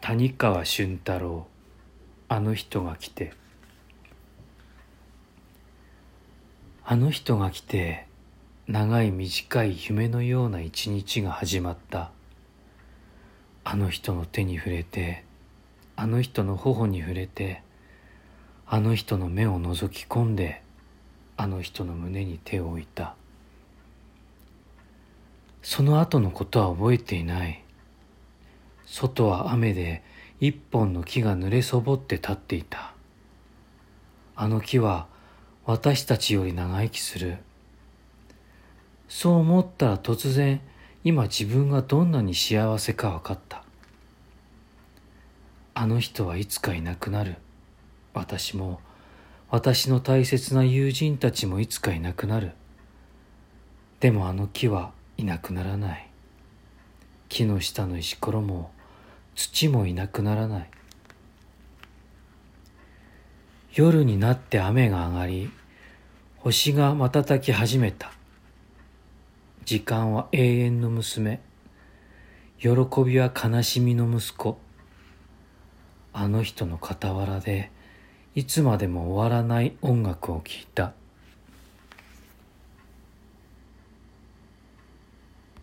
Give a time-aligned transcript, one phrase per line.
[0.00, 1.46] 谷川俊太郎
[2.28, 3.32] あの人が来て。
[6.84, 8.06] あの人が来て
[8.68, 12.10] 長い短い夢のような一日が始まった。
[13.64, 15.24] あの人の手に触れて
[15.96, 17.62] あの人の頬に触れて
[18.66, 20.62] あの人の目を覗き込んで
[21.36, 23.16] あの人の胸に手を置いた。
[25.62, 27.65] その後のことは覚えていない。
[28.86, 30.02] 外は雨で
[30.40, 32.94] 一本の木が濡れそぼって立っていた。
[34.34, 35.06] あの木は
[35.64, 37.38] 私たちより長生きする。
[39.08, 40.60] そう思ったら突然
[41.04, 43.62] 今自分がどんなに幸せか分かった。
[45.74, 47.36] あの人はいつかいなくなる。
[48.14, 48.80] 私も
[49.50, 52.52] 私の大切な友人たちもいつかいなくなる。
[54.00, 56.08] でもあの木はいなくならない。
[57.28, 58.70] 木の下の石ころも
[59.34, 60.70] 土もいなくならない。
[63.74, 65.50] 夜になって雨が上がり
[66.38, 68.12] 星が瞬き始めた。
[69.64, 71.40] 時間は永遠の娘。
[72.58, 72.68] 喜
[73.04, 74.58] びは悲しみの息子。
[76.12, 77.70] あの人の傍らで
[78.34, 80.94] いつまでも終わらない音楽を聴いた。